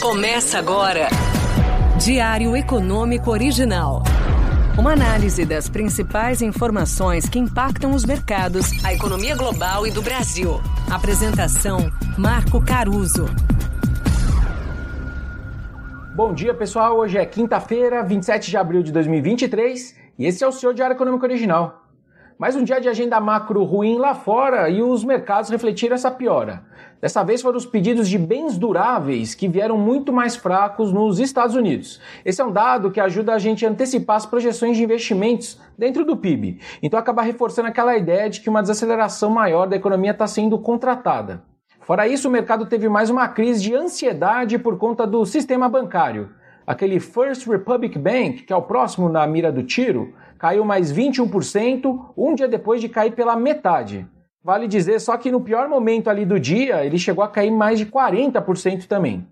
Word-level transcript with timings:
Começa 0.00 0.60
agora. 0.60 1.08
Diário 1.98 2.56
Econômico 2.56 3.32
Original. 3.32 4.04
Uma 4.78 4.92
análise 4.92 5.44
das 5.44 5.68
principais 5.68 6.40
informações 6.40 7.28
que 7.28 7.36
impactam 7.36 7.90
os 7.90 8.04
mercados, 8.04 8.84
a 8.84 8.94
economia 8.94 9.34
global 9.34 9.88
e 9.88 9.90
do 9.90 10.00
Brasil. 10.00 10.60
Apresentação: 10.88 11.90
Marco 12.16 12.64
Caruso. 12.64 13.26
Bom 16.14 16.32
dia, 16.32 16.54
pessoal. 16.54 16.96
Hoje 16.96 17.18
é 17.18 17.26
quinta-feira, 17.26 18.04
27 18.04 18.50
de 18.50 18.56
abril 18.56 18.84
de 18.84 18.92
2023, 18.92 19.96
e 20.16 20.26
esse 20.26 20.44
é 20.44 20.46
o 20.46 20.52
seu 20.52 20.72
Diário 20.72 20.94
Econômico 20.94 21.24
Original. 21.24 21.87
Mais 22.38 22.54
um 22.54 22.62
dia 22.62 22.80
de 22.80 22.88
agenda 22.88 23.18
macro 23.18 23.64
ruim 23.64 23.98
lá 23.98 24.14
fora 24.14 24.70
e 24.70 24.80
os 24.80 25.02
mercados 25.02 25.50
refletiram 25.50 25.96
essa 25.96 26.08
piora. 26.08 26.62
Dessa 27.00 27.24
vez 27.24 27.42
foram 27.42 27.58
os 27.58 27.66
pedidos 27.66 28.08
de 28.08 28.16
bens 28.16 28.56
duráveis 28.56 29.34
que 29.34 29.48
vieram 29.48 29.76
muito 29.76 30.12
mais 30.12 30.36
fracos 30.36 30.92
nos 30.92 31.18
Estados 31.18 31.56
Unidos. 31.56 32.00
Esse 32.24 32.40
é 32.40 32.44
um 32.44 32.52
dado 32.52 32.92
que 32.92 33.00
ajuda 33.00 33.34
a 33.34 33.40
gente 33.40 33.66
a 33.66 33.68
antecipar 33.68 34.14
as 34.14 34.24
projeções 34.24 34.76
de 34.76 34.84
investimentos 34.84 35.60
dentro 35.76 36.04
do 36.04 36.16
PIB. 36.16 36.60
Então 36.80 36.96
acaba 36.96 37.22
reforçando 37.22 37.66
aquela 37.66 37.96
ideia 37.96 38.30
de 38.30 38.40
que 38.40 38.48
uma 38.48 38.62
desaceleração 38.62 39.30
maior 39.30 39.66
da 39.66 39.74
economia 39.74 40.12
está 40.12 40.28
sendo 40.28 40.56
contratada. 40.60 41.42
Fora 41.80 42.06
isso, 42.06 42.28
o 42.28 42.30
mercado 42.30 42.66
teve 42.66 42.88
mais 42.88 43.10
uma 43.10 43.26
crise 43.26 43.62
de 43.62 43.74
ansiedade 43.74 44.58
por 44.60 44.78
conta 44.78 45.04
do 45.04 45.26
sistema 45.26 45.68
bancário. 45.68 46.30
Aquele 46.68 47.00
First 47.00 47.46
Republic 47.46 47.98
Bank, 47.98 48.42
que 48.42 48.52
é 48.52 48.56
o 48.56 48.60
próximo 48.60 49.08
na 49.08 49.26
mira 49.26 49.50
do 49.50 49.62
tiro, 49.62 50.12
caiu 50.38 50.66
mais 50.66 50.92
21%, 50.92 52.12
um 52.14 52.34
dia 52.34 52.46
depois 52.46 52.78
de 52.78 52.90
cair 52.90 53.12
pela 53.12 53.34
metade. 53.34 54.06
Vale 54.44 54.68
dizer 54.68 55.00
só 55.00 55.16
que 55.16 55.30
no 55.30 55.40
pior 55.40 55.66
momento 55.66 56.10
ali 56.10 56.26
do 56.26 56.38
dia, 56.38 56.84
ele 56.84 56.98
chegou 56.98 57.24
a 57.24 57.28
cair 57.28 57.50
mais 57.50 57.78
de 57.78 57.86
40% 57.86 58.86
também. 58.86 59.26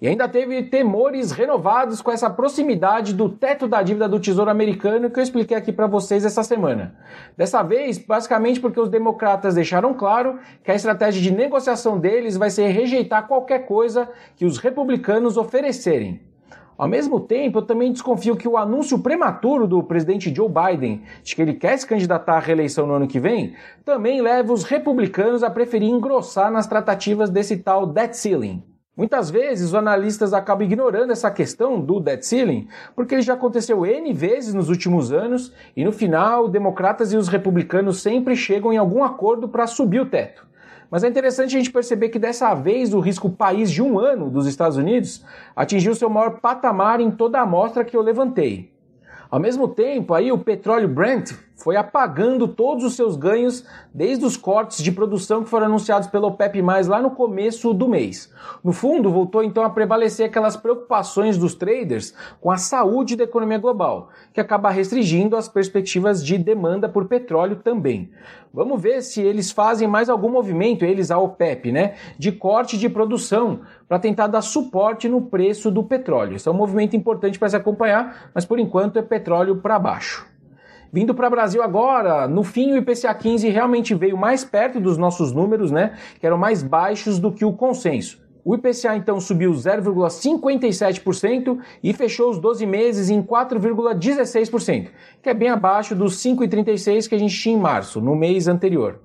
E 0.00 0.06
ainda 0.06 0.28
teve 0.28 0.62
temores 0.62 1.32
renovados 1.32 2.00
com 2.00 2.12
essa 2.12 2.30
proximidade 2.30 3.14
do 3.14 3.30
teto 3.30 3.66
da 3.66 3.82
dívida 3.82 4.08
do 4.08 4.20
Tesouro 4.20 4.48
Americano 4.48 5.10
que 5.10 5.18
eu 5.18 5.24
expliquei 5.24 5.56
aqui 5.56 5.72
para 5.72 5.88
vocês 5.88 6.24
essa 6.24 6.44
semana. 6.44 6.94
Dessa 7.36 7.64
vez, 7.64 7.98
basicamente 7.98 8.60
porque 8.60 8.78
os 8.78 8.88
democratas 8.88 9.56
deixaram 9.56 9.92
claro 9.92 10.38
que 10.62 10.70
a 10.70 10.74
estratégia 10.76 11.20
de 11.20 11.32
negociação 11.32 11.98
deles 11.98 12.36
vai 12.36 12.48
ser 12.48 12.68
rejeitar 12.68 13.26
qualquer 13.26 13.66
coisa 13.66 14.08
que 14.36 14.44
os 14.44 14.58
republicanos 14.58 15.36
oferecerem. 15.36 16.35
Ao 16.78 16.86
mesmo 16.86 17.18
tempo, 17.20 17.58
eu 17.58 17.62
também 17.62 17.90
desconfio 17.90 18.36
que 18.36 18.46
o 18.46 18.58
anúncio 18.58 18.98
prematuro 18.98 19.66
do 19.66 19.82
presidente 19.82 20.34
Joe 20.34 20.48
Biden 20.48 21.02
de 21.22 21.34
que 21.34 21.40
ele 21.40 21.54
quer 21.54 21.78
se 21.78 21.86
candidatar 21.86 22.36
à 22.36 22.38
reeleição 22.38 22.86
no 22.86 22.94
ano 22.94 23.06
que 23.06 23.18
vem 23.18 23.54
também 23.84 24.20
leva 24.20 24.52
os 24.52 24.62
republicanos 24.62 25.42
a 25.42 25.50
preferir 25.50 25.88
engrossar 25.88 26.50
nas 26.50 26.66
tratativas 26.66 27.30
desse 27.30 27.56
tal 27.56 27.86
debt 27.86 28.16
ceiling. 28.16 28.62
Muitas 28.94 29.30
vezes 29.30 29.68
os 29.68 29.74
analistas 29.74 30.32
acabam 30.32 30.66
ignorando 30.66 31.12
essa 31.12 31.30
questão 31.30 31.80
do 31.80 32.00
debt 32.00 32.26
ceiling, 32.26 32.66
porque 32.94 33.14
ele 33.14 33.22
já 33.22 33.34
aconteceu 33.34 33.84
N 33.84 34.12
vezes 34.12 34.54
nos 34.54 34.70
últimos 34.70 35.12
anos 35.12 35.52
e 35.76 35.84
no 35.84 35.92
final, 35.92 36.48
democratas 36.48 37.12
e 37.12 37.16
os 37.16 37.28
republicanos 37.28 38.00
sempre 38.00 38.34
chegam 38.34 38.72
em 38.72 38.78
algum 38.78 39.04
acordo 39.04 39.48
para 39.48 39.66
subir 39.66 40.00
o 40.00 40.06
teto. 40.06 40.46
Mas 40.90 41.02
é 41.02 41.08
interessante 41.08 41.56
a 41.56 41.58
gente 41.58 41.72
perceber 41.72 42.08
que 42.10 42.18
dessa 42.18 42.54
vez 42.54 42.94
o 42.94 43.00
risco 43.00 43.28
país 43.28 43.70
de 43.70 43.82
um 43.82 43.98
ano 43.98 44.30
dos 44.30 44.46
Estados 44.46 44.76
Unidos 44.76 45.24
atingiu 45.54 45.94
seu 45.94 46.08
maior 46.08 46.40
patamar 46.40 47.00
em 47.00 47.10
toda 47.10 47.38
a 47.38 47.42
amostra 47.42 47.84
que 47.84 47.96
eu 47.96 48.02
levantei. 48.02 48.70
Ao 49.30 49.40
mesmo 49.40 49.66
tempo, 49.66 50.14
aí 50.14 50.30
o 50.30 50.38
petróleo 50.38 50.88
Brent 50.88 51.32
foi 51.66 51.74
apagando 51.74 52.46
todos 52.46 52.84
os 52.84 52.94
seus 52.94 53.16
ganhos 53.16 53.64
desde 53.92 54.24
os 54.24 54.36
cortes 54.36 54.80
de 54.84 54.92
produção 54.92 55.42
que 55.42 55.50
foram 55.50 55.66
anunciados 55.66 56.06
pelo 56.06 56.28
OPEP+, 56.28 56.62
lá 56.62 57.02
no 57.02 57.10
começo 57.10 57.74
do 57.74 57.88
mês. 57.88 58.32
No 58.62 58.72
fundo, 58.72 59.10
voltou 59.10 59.42
então 59.42 59.64
a 59.64 59.70
prevalecer 59.70 60.26
aquelas 60.26 60.56
preocupações 60.56 61.36
dos 61.36 61.56
traders 61.56 62.14
com 62.40 62.52
a 62.52 62.56
saúde 62.56 63.16
da 63.16 63.24
economia 63.24 63.58
global, 63.58 64.10
que 64.32 64.40
acaba 64.40 64.70
restringindo 64.70 65.34
as 65.34 65.48
perspectivas 65.48 66.24
de 66.24 66.38
demanda 66.38 66.88
por 66.88 67.06
petróleo 67.06 67.56
também. 67.56 68.12
Vamos 68.54 68.80
ver 68.80 69.02
se 69.02 69.20
eles 69.20 69.50
fazem 69.50 69.88
mais 69.88 70.08
algum 70.08 70.30
movimento, 70.30 70.84
eles 70.84 71.10
a 71.10 71.18
OPEP, 71.18 71.72
né, 71.72 71.96
de 72.16 72.30
corte 72.30 72.78
de 72.78 72.88
produção 72.88 73.62
para 73.88 73.98
tentar 73.98 74.28
dar 74.28 74.40
suporte 74.40 75.08
no 75.08 75.22
preço 75.22 75.68
do 75.68 75.82
petróleo. 75.82 76.36
Isso 76.36 76.48
é 76.48 76.52
um 76.52 76.56
movimento 76.56 76.94
importante 76.94 77.40
para 77.40 77.48
se 77.48 77.56
acompanhar, 77.56 78.30
mas 78.32 78.44
por 78.44 78.60
enquanto 78.60 79.00
é 79.00 79.02
petróleo 79.02 79.56
para 79.56 79.80
baixo. 79.80 80.35
Vindo 80.92 81.14
para 81.14 81.28
o 81.28 81.30
Brasil 81.30 81.62
agora, 81.62 82.28
no 82.28 82.42
fim 82.42 82.72
o 82.72 82.76
IPCA 82.76 83.14
15 83.14 83.48
realmente 83.48 83.94
veio 83.94 84.16
mais 84.16 84.44
perto 84.44 84.80
dos 84.80 84.96
nossos 84.96 85.32
números, 85.32 85.70
né, 85.70 85.92
que 86.20 86.26
eram 86.26 86.38
mais 86.38 86.62
baixos 86.62 87.18
do 87.18 87.32
que 87.32 87.44
o 87.44 87.52
consenso. 87.52 88.24
O 88.44 88.54
IPCA 88.54 88.96
então 88.96 89.20
subiu 89.20 89.50
0,57% 89.50 91.58
e 91.82 91.92
fechou 91.92 92.30
os 92.30 92.38
12 92.38 92.64
meses 92.64 93.10
em 93.10 93.20
4,16%, 93.20 94.86
que 95.20 95.28
é 95.28 95.34
bem 95.34 95.48
abaixo 95.48 95.96
dos 95.96 96.22
5,36% 96.22 97.08
que 97.08 97.16
a 97.16 97.18
gente 97.18 97.36
tinha 97.36 97.56
em 97.56 97.60
março, 97.60 98.00
no 98.00 98.14
mês 98.14 98.46
anterior. 98.46 99.00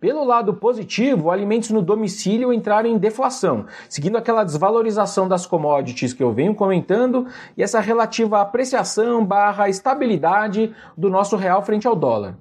Pelo 0.00 0.24
lado 0.24 0.52
positivo, 0.52 1.30
alimentos 1.30 1.70
no 1.70 1.80
domicílio 1.80 2.52
entraram 2.52 2.88
em 2.88 2.98
deflação, 2.98 3.64
seguindo 3.88 4.16
aquela 4.16 4.44
desvalorização 4.44 5.26
das 5.26 5.46
commodities 5.46 6.12
que 6.12 6.22
eu 6.22 6.32
venho 6.32 6.54
comentando 6.54 7.26
e 7.56 7.62
essa 7.62 7.80
relativa 7.80 8.40
apreciação 8.40 9.24
barra 9.24 9.70
estabilidade 9.70 10.74
do 10.96 11.08
nosso 11.08 11.34
real 11.36 11.62
frente 11.62 11.86
ao 11.86 11.96
dólar. 11.96 12.36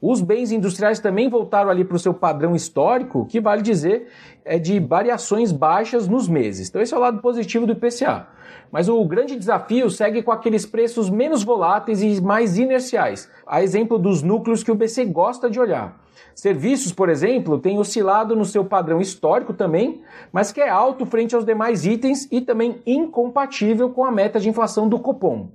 Os 0.00 0.20
bens 0.20 0.52
industriais 0.52 1.00
também 1.00 1.28
voltaram 1.28 1.70
ali 1.70 1.84
para 1.84 1.96
o 1.96 1.98
seu 1.98 2.14
padrão 2.14 2.54
histórico, 2.54 3.26
que 3.26 3.40
vale 3.40 3.62
dizer 3.62 4.08
é 4.44 4.58
de 4.58 4.80
variações 4.80 5.52
baixas 5.52 6.08
nos 6.08 6.28
meses. 6.28 6.68
Então 6.68 6.80
esse 6.80 6.94
é 6.94 6.96
o 6.96 7.00
lado 7.00 7.20
positivo 7.20 7.66
do 7.66 7.72
IPCA. 7.72 8.28
Mas 8.70 8.88
o 8.88 9.04
grande 9.04 9.36
desafio 9.36 9.90
segue 9.90 10.22
com 10.22 10.30
aqueles 10.30 10.64
preços 10.66 11.10
menos 11.10 11.42
voláteis 11.42 12.02
e 12.02 12.20
mais 12.20 12.58
inerciais, 12.58 13.30
a 13.46 13.62
exemplo 13.62 13.98
dos 13.98 14.22
núcleos 14.22 14.62
que 14.62 14.70
o 14.70 14.74
BC 14.74 15.06
gosta 15.06 15.50
de 15.50 15.58
olhar. 15.58 15.98
Serviços, 16.34 16.92
por 16.92 17.08
exemplo, 17.08 17.58
têm 17.58 17.78
oscilado 17.78 18.36
no 18.36 18.44
seu 18.44 18.64
padrão 18.64 19.00
histórico 19.00 19.52
também, 19.52 20.02
mas 20.32 20.52
que 20.52 20.60
é 20.60 20.68
alto 20.68 21.04
frente 21.04 21.34
aos 21.34 21.44
demais 21.44 21.84
itens 21.84 22.28
e 22.30 22.40
também 22.40 22.80
incompatível 22.86 23.90
com 23.90 24.04
a 24.04 24.12
meta 24.12 24.38
de 24.38 24.48
inflação 24.48 24.88
do 24.88 24.98
Copom. 24.98 25.48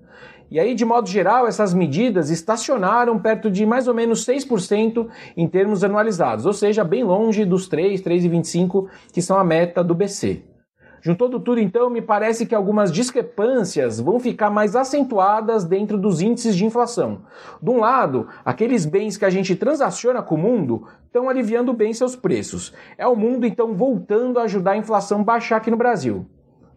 E 0.53 0.59
aí, 0.59 0.75
de 0.75 0.85
modo 0.85 1.09
geral, 1.09 1.47
essas 1.47 1.73
medidas 1.73 2.29
estacionaram 2.29 3.17
perto 3.17 3.49
de 3.49 3.65
mais 3.65 3.87
ou 3.87 3.93
menos 3.95 4.23
6% 4.23 5.07
em 5.35 5.47
termos 5.47 5.83
anualizados, 5.83 6.45
ou 6.45 6.53
seja, 6.53 6.83
bem 6.83 7.03
longe 7.03 7.43
dos 7.43 7.67
3, 7.67 7.99
3,25 8.03 8.87
que 9.11 9.19
são 9.19 9.35
a 9.35 9.43
meta 9.43 9.83
do 9.83 9.95
BC. 9.95 10.43
Juntando 11.01 11.39
tudo, 11.39 11.59
então, 11.59 11.89
me 11.89 12.03
parece 12.03 12.45
que 12.45 12.53
algumas 12.53 12.91
discrepâncias 12.91 13.99
vão 13.99 14.19
ficar 14.19 14.51
mais 14.51 14.75
acentuadas 14.75 15.65
dentro 15.65 15.97
dos 15.97 16.21
índices 16.21 16.55
de 16.55 16.65
inflação. 16.65 17.23
De 17.59 17.71
um 17.71 17.79
lado, 17.79 18.27
aqueles 18.45 18.85
bens 18.85 19.17
que 19.17 19.25
a 19.25 19.31
gente 19.31 19.55
transaciona 19.55 20.21
com 20.21 20.35
o 20.35 20.37
mundo 20.37 20.87
estão 21.07 21.29
aliviando 21.29 21.73
bem 21.73 21.95
seus 21.95 22.15
preços. 22.15 22.71
É 22.95 23.07
o 23.07 23.15
mundo, 23.15 23.47
então, 23.47 23.73
voltando 23.73 24.37
a 24.37 24.43
ajudar 24.43 24.73
a 24.73 24.77
inflação 24.77 25.23
baixar 25.23 25.57
aqui 25.57 25.71
no 25.71 25.77
Brasil. 25.77 26.27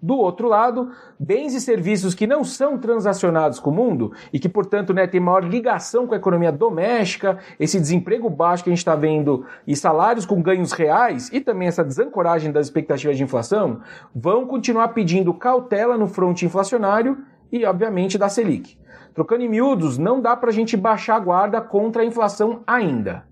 Do 0.00 0.16
outro 0.16 0.48
lado, 0.48 0.90
bens 1.18 1.54
e 1.54 1.60
serviços 1.60 2.14
que 2.14 2.26
não 2.26 2.44
são 2.44 2.78
transacionados 2.78 3.58
com 3.58 3.70
o 3.70 3.74
mundo 3.74 4.12
e 4.32 4.38
que, 4.38 4.48
portanto, 4.48 4.92
né, 4.92 5.06
têm 5.06 5.20
maior 5.20 5.44
ligação 5.44 6.06
com 6.06 6.14
a 6.14 6.18
economia 6.18 6.52
doméstica, 6.52 7.38
esse 7.58 7.80
desemprego 7.80 8.28
baixo 8.28 8.64
que 8.64 8.70
a 8.70 8.72
gente 8.72 8.78
está 8.78 8.94
vendo 8.94 9.44
e 9.66 9.74
salários 9.74 10.26
com 10.26 10.40
ganhos 10.42 10.72
reais 10.72 11.30
e 11.32 11.40
também 11.40 11.68
essa 11.68 11.84
desancoragem 11.84 12.52
das 12.52 12.66
expectativas 12.66 13.16
de 13.16 13.22
inflação, 13.22 13.80
vão 14.14 14.46
continuar 14.46 14.88
pedindo 14.88 15.32
cautela 15.32 15.96
no 15.96 16.06
fronte 16.06 16.44
inflacionário 16.44 17.18
e, 17.50 17.64
obviamente, 17.64 18.18
da 18.18 18.28
Selic. 18.28 18.76
Trocando 19.14 19.44
em 19.44 19.48
miúdos, 19.48 19.96
não 19.96 20.20
dá 20.20 20.36
para 20.36 20.50
a 20.50 20.52
gente 20.52 20.76
baixar 20.76 21.16
a 21.16 21.20
guarda 21.20 21.60
contra 21.60 22.02
a 22.02 22.04
inflação 22.04 22.62
ainda. 22.66 23.24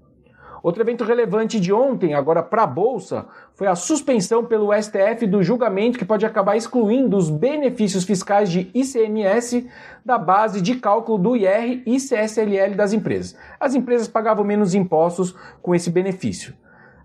Outro 0.64 0.82
evento 0.82 1.04
relevante 1.04 1.60
de 1.60 1.74
ontem, 1.74 2.14
agora 2.14 2.42
para 2.42 2.62
a 2.62 2.66
Bolsa, 2.66 3.26
foi 3.52 3.66
a 3.66 3.74
suspensão 3.74 4.46
pelo 4.46 4.72
STF 4.72 5.26
do 5.26 5.42
julgamento 5.42 5.98
que 5.98 6.06
pode 6.06 6.24
acabar 6.24 6.56
excluindo 6.56 7.18
os 7.18 7.28
benefícios 7.28 8.02
fiscais 8.02 8.50
de 8.50 8.70
ICMS 8.72 9.68
da 10.02 10.16
base 10.16 10.62
de 10.62 10.76
cálculo 10.76 11.18
do 11.18 11.36
IR 11.36 11.82
e 11.84 11.98
CSLL 11.98 12.74
das 12.74 12.94
empresas. 12.94 13.36
As 13.60 13.74
empresas 13.74 14.08
pagavam 14.08 14.42
menos 14.42 14.74
impostos 14.74 15.34
com 15.60 15.74
esse 15.74 15.90
benefício. 15.90 16.54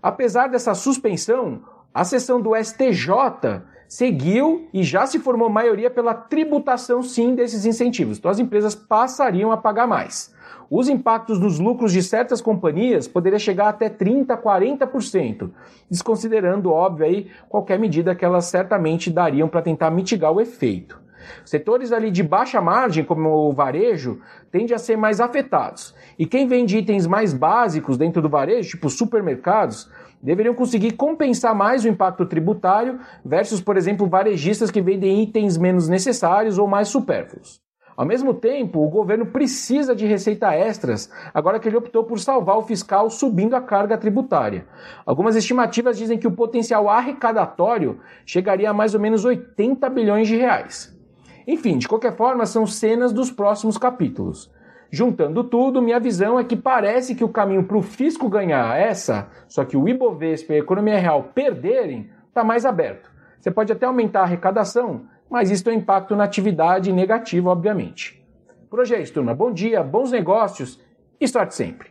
Apesar 0.02 0.46
dessa 0.46 0.74
suspensão, 0.74 1.62
a 1.92 2.02
sessão 2.02 2.40
do 2.40 2.56
STJ 2.56 3.60
seguiu 3.86 4.70
e 4.72 4.82
já 4.82 5.06
se 5.06 5.18
formou 5.18 5.50
maioria 5.50 5.90
pela 5.90 6.14
tributação 6.14 7.02
sim 7.02 7.34
desses 7.34 7.66
incentivos. 7.66 8.16
Então 8.16 8.30
as 8.30 8.38
empresas 8.38 8.74
passariam 8.74 9.52
a 9.52 9.58
pagar 9.58 9.86
mais. 9.86 10.34
Os 10.70 10.88
impactos 10.88 11.38
nos 11.38 11.58
lucros 11.58 11.92
de 11.92 12.02
certas 12.02 12.40
companhias 12.40 13.08
poderiam 13.08 13.38
chegar 13.38 13.68
até 13.68 13.88
30, 13.88 14.36
40%, 14.36 15.50
desconsiderando, 15.90 16.70
óbvio, 16.70 17.06
aí, 17.06 17.30
qualquer 17.48 17.78
medida 17.78 18.14
que 18.14 18.24
elas 18.24 18.44
certamente 18.46 19.10
dariam 19.10 19.48
para 19.48 19.62
tentar 19.62 19.90
mitigar 19.90 20.32
o 20.32 20.40
efeito. 20.40 21.00
Setores 21.44 21.92
ali 21.92 22.10
de 22.10 22.22
baixa 22.22 22.60
margem, 22.60 23.04
como 23.04 23.28
o 23.28 23.52
varejo, 23.52 24.20
tendem 24.50 24.74
a 24.74 24.78
ser 24.78 24.96
mais 24.96 25.20
afetados. 25.20 25.94
E 26.18 26.26
quem 26.26 26.46
vende 26.46 26.78
itens 26.78 27.06
mais 27.06 27.32
básicos 27.32 27.96
dentro 27.96 28.22
do 28.22 28.28
varejo, 28.28 28.70
tipo 28.70 28.88
supermercados, 28.88 29.90
deveriam 30.22 30.54
conseguir 30.54 30.92
compensar 30.92 31.54
mais 31.54 31.84
o 31.84 31.88
impacto 31.88 32.26
tributário 32.26 33.00
versus, 33.24 33.60
por 33.60 33.76
exemplo, 33.76 34.06
varejistas 34.06 34.70
que 34.70 34.80
vendem 34.80 35.22
itens 35.22 35.56
menos 35.56 35.88
necessários 35.88 36.58
ou 36.58 36.66
mais 36.66 36.88
supérfluos. 36.88 37.60
Ao 38.00 38.06
mesmo 38.06 38.32
tempo, 38.32 38.80
o 38.80 38.88
governo 38.88 39.26
precisa 39.26 39.94
de 39.94 40.06
receita 40.06 40.54
extras, 40.54 41.12
agora 41.34 41.60
que 41.60 41.68
ele 41.68 41.76
optou 41.76 42.02
por 42.02 42.18
salvar 42.18 42.56
o 42.56 42.62
fiscal 42.62 43.10
subindo 43.10 43.54
a 43.54 43.60
carga 43.60 43.98
tributária. 43.98 44.64
Algumas 45.04 45.36
estimativas 45.36 45.98
dizem 45.98 46.16
que 46.16 46.26
o 46.26 46.32
potencial 46.32 46.88
arrecadatório 46.88 48.00
chegaria 48.24 48.70
a 48.70 48.72
mais 48.72 48.94
ou 48.94 49.00
menos 49.00 49.26
80 49.26 49.86
bilhões 49.90 50.28
de 50.28 50.34
reais. 50.34 50.98
Enfim, 51.46 51.76
de 51.76 51.86
qualquer 51.86 52.16
forma, 52.16 52.46
são 52.46 52.66
cenas 52.66 53.12
dos 53.12 53.30
próximos 53.30 53.76
capítulos. 53.76 54.50
Juntando 54.90 55.44
tudo, 55.44 55.82
minha 55.82 56.00
visão 56.00 56.38
é 56.38 56.44
que 56.44 56.56
parece 56.56 57.14
que 57.14 57.22
o 57.22 57.28
caminho 57.28 57.64
para 57.64 57.76
o 57.76 57.82
fisco 57.82 58.30
ganhar 58.30 58.80
essa, 58.80 59.28
só 59.46 59.62
que 59.62 59.76
o 59.76 59.86
Ibovespa 59.86 60.54
e 60.54 60.56
a 60.56 60.60
economia 60.60 60.98
real 60.98 61.24
perderem, 61.34 62.08
está 62.28 62.42
mais 62.42 62.64
aberto. 62.64 63.10
Você 63.38 63.50
pode 63.50 63.70
até 63.70 63.84
aumentar 63.84 64.20
a 64.20 64.22
arrecadação, 64.22 65.02
mas 65.30 65.50
isso 65.50 65.64
tem 65.64 65.74
um 65.74 65.78
impacto 65.78 66.16
na 66.16 66.24
atividade 66.24 66.92
negativo, 66.92 67.48
obviamente. 67.48 68.20
Por 68.68 68.80
hoje 68.80 68.94
é 68.94 69.02
isso, 69.02 69.12
turma. 69.12 69.34
Bom 69.34 69.52
dia, 69.52 69.82
bons 69.82 70.10
negócios 70.10 70.80
e 71.20 71.28
sorte 71.28 71.54
sempre. 71.54 71.90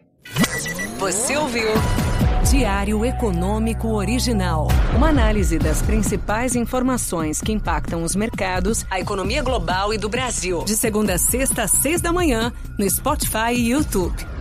Você 0.99 1.37
ouviu? 1.37 1.69
Diário 2.49 3.05
Econômico 3.05 3.89
Original. 3.89 4.67
Uma 4.95 5.09
análise 5.09 5.59
das 5.59 5.81
principais 5.81 6.55
informações 6.55 7.39
que 7.41 7.51
impactam 7.51 8.01
os 8.01 8.15
mercados, 8.15 8.85
a 8.89 8.99
economia 8.99 9.43
global 9.43 9.93
e 9.93 9.97
do 9.97 10.09
Brasil. 10.09 10.63
De 10.63 10.75
segunda 10.75 11.13
a 11.13 11.17
sexta, 11.17 11.63
às 11.63 11.71
seis 11.71 12.01
da 12.01 12.11
manhã, 12.11 12.51
no 12.77 12.89
Spotify 12.89 13.53
e 13.53 13.69
YouTube. 13.69 14.38